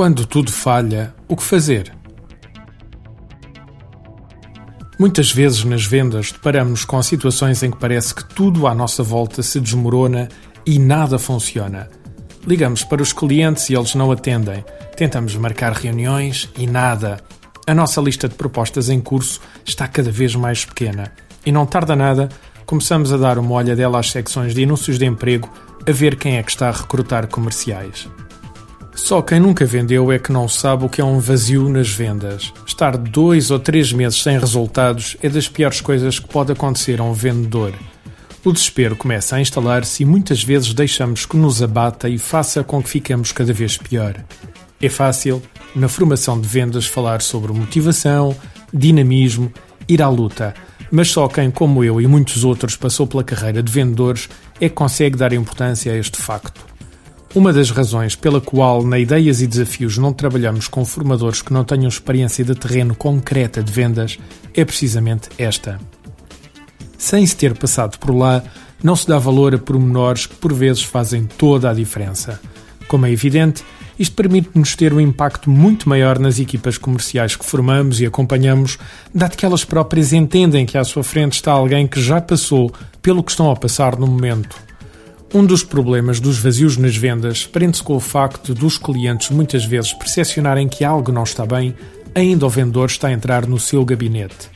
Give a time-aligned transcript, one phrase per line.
[0.00, 1.92] Quando tudo falha, o que fazer?
[4.98, 9.42] Muitas vezes nas vendas deparamos com situações em que parece que tudo à nossa volta
[9.42, 10.30] se desmorona
[10.64, 11.90] e nada funciona.
[12.46, 14.64] Ligamos para os clientes e eles não atendem.
[14.96, 17.22] Tentamos marcar reuniões e nada.
[17.66, 21.12] A nossa lista de propostas em curso está cada vez mais pequena.
[21.44, 22.30] E não tarda nada,
[22.64, 25.52] começamos a dar uma olhadela às secções de anúncios de emprego
[25.86, 28.08] a ver quem é que está a recrutar comerciais.
[29.02, 32.52] Só quem nunca vendeu é que não sabe o que é um vazio nas vendas.
[32.64, 37.04] Estar dois ou três meses sem resultados é das piores coisas que pode acontecer a
[37.04, 37.72] um vendedor.
[38.44, 42.80] O desespero começa a instalar-se e muitas vezes deixamos que nos abata e faça com
[42.80, 44.14] que fiquemos cada vez pior.
[44.80, 45.42] É fácil,
[45.74, 48.36] na formação de vendas, falar sobre motivação,
[48.72, 49.52] dinamismo,
[49.88, 50.54] ir à luta,
[50.90, 54.28] mas só quem, como eu e muitos outros, passou pela carreira de vendedores
[54.60, 56.69] é que consegue dar importância a este facto.
[57.32, 61.62] Uma das razões pela qual na Ideias e Desafios não trabalhamos com formadores que não
[61.62, 64.18] tenham experiência de terreno concreta de vendas
[64.52, 65.78] é precisamente esta.
[66.98, 68.42] Sem se ter passado por lá,
[68.82, 72.40] não se dá valor a pormenores que por vezes fazem toda a diferença.
[72.88, 73.62] Como é evidente,
[73.96, 78.76] isto permite-nos ter um impacto muito maior nas equipas comerciais que formamos e acompanhamos,
[79.14, 83.22] dado que elas próprias entendem que à sua frente está alguém que já passou pelo
[83.22, 84.69] que estão a passar no momento.
[85.32, 89.92] Um dos problemas dos vazios nas vendas prende-se com o facto dos clientes muitas vezes
[89.92, 91.72] percepcionarem que algo não está bem,
[92.12, 94.50] ainda o vendedor está a entrar no seu gabinete.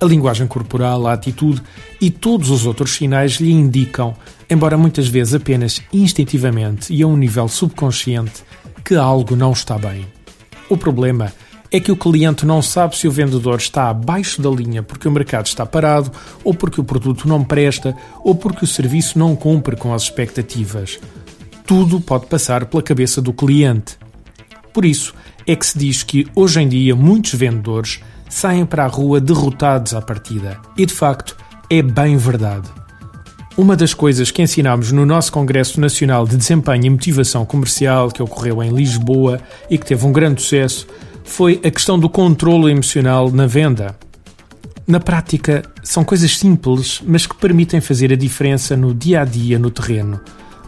[0.00, 1.62] A linguagem corporal, a atitude
[2.00, 4.16] e todos os outros sinais lhe indicam,
[4.50, 8.42] embora muitas vezes apenas instintivamente e a um nível subconsciente,
[8.84, 10.04] que algo não está bem.
[10.68, 11.32] O problema é
[11.70, 15.10] é que o cliente não sabe se o vendedor está abaixo da linha porque o
[15.10, 16.10] mercado está parado,
[16.44, 20.98] ou porque o produto não presta, ou porque o serviço não cumpre com as expectativas.
[21.66, 23.98] Tudo pode passar pela cabeça do cliente.
[24.72, 25.14] Por isso
[25.46, 29.94] é que se diz que hoje em dia muitos vendedores saem para a rua derrotados
[29.94, 30.60] à partida.
[30.76, 31.36] E de facto
[31.70, 32.68] é bem verdade.
[33.56, 38.22] Uma das coisas que ensinámos no nosso Congresso Nacional de Desempenho e Motivação Comercial, que
[38.22, 39.40] ocorreu em Lisboa
[39.70, 40.86] e que teve um grande sucesso,
[41.26, 43.98] foi a questão do controlo emocional na venda.
[44.86, 49.58] Na prática, são coisas simples, mas que permitem fazer a diferença no dia a dia
[49.58, 50.20] no terreno.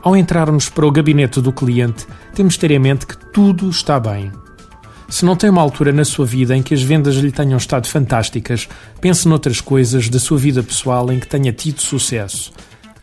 [0.02, 3.98] Ao entrarmos para o gabinete do cliente, temos de ter em mente que tudo está
[3.98, 4.30] bem.
[5.08, 7.86] Se não tem uma altura na sua vida em que as vendas lhe tenham estado
[7.88, 8.68] fantásticas,
[9.00, 12.52] pense noutras coisas da sua vida pessoal em que tenha tido sucesso.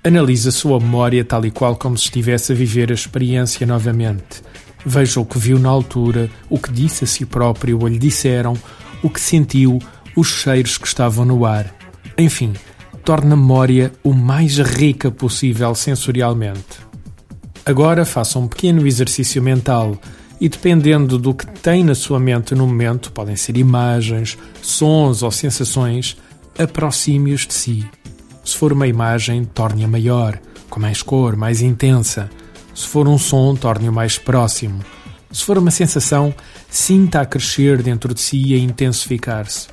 [0.03, 4.43] Analise a sua memória tal e qual como se estivesse a viver a experiência novamente.
[4.85, 8.55] Veja o que viu na altura, o que disse a si próprio ou lhe disseram,
[9.01, 9.79] o que sentiu,
[10.15, 11.73] os cheiros que estavam no ar.
[12.17, 12.53] Enfim,
[13.03, 16.85] torne a memória o mais rica possível sensorialmente.
[17.65, 19.97] Agora faça um pequeno exercício mental
[20.39, 25.31] e, dependendo do que tem na sua mente no momento, podem ser imagens, sons ou
[25.31, 26.15] sensações,
[26.57, 27.85] aproxime-os de si.
[28.43, 32.29] Se for uma imagem, torne-a maior, com mais cor, mais intensa.
[32.75, 34.81] Se for um som, torne-o mais próximo.
[35.31, 36.35] Se for uma sensação,
[36.69, 39.69] sinta a crescer dentro de si e a intensificar-se.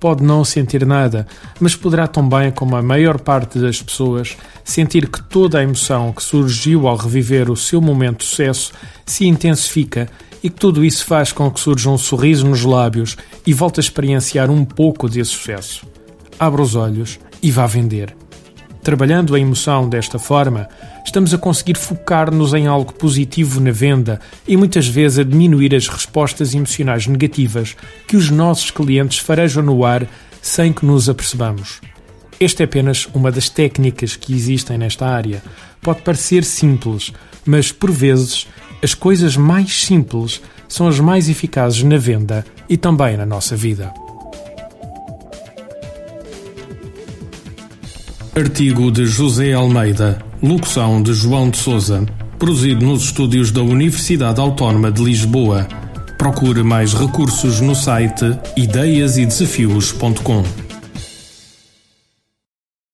[0.00, 1.26] Pode não sentir nada,
[1.60, 6.22] mas poderá também, como a maior parte das pessoas, sentir que toda a emoção que
[6.22, 8.72] surgiu ao reviver o seu momento de sucesso
[9.06, 10.08] se intensifica
[10.42, 13.82] e que tudo isso faz com que surja um sorriso nos lábios e volte a
[13.82, 15.86] experienciar um pouco desse sucesso.
[16.38, 18.19] Abra os olhos e vá vender.
[18.90, 20.68] Trabalhando a emoção desta forma,
[21.06, 25.86] estamos a conseguir focar-nos em algo positivo na venda e muitas vezes a diminuir as
[25.86, 27.76] respostas emocionais negativas
[28.08, 30.08] que os nossos clientes farejam no ar
[30.42, 31.80] sem que nos apercebamos.
[32.40, 35.40] Esta é apenas uma das técnicas que existem nesta área.
[35.80, 37.12] Pode parecer simples,
[37.46, 38.48] mas por vezes
[38.82, 43.94] as coisas mais simples são as mais eficazes na venda e também na nossa vida.
[48.40, 52.06] Artigo de José Almeida, locução de João de Souza,
[52.38, 55.68] produzido nos estúdios da Universidade Autónoma de Lisboa.
[56.16, 60.59] Procure mais recursos no site ideiasedesafios.com.